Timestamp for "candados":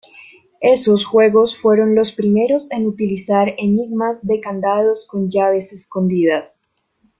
4.41-5.05